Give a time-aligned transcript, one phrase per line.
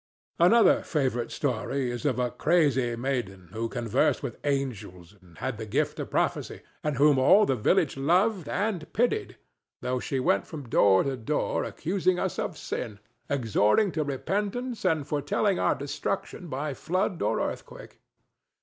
[0.39, 5.65] Another favorite story is of a crazy maiden who conversed with angels and had the
[5.67, 9.37] gift of prophecy, and whom all the village loved and pitied,
[9.81, 12.97] though she went from door to door accusing us of sin,
[13.29, 17.99] exhorting to repentance and foretelling our destruction by flood or earthquake.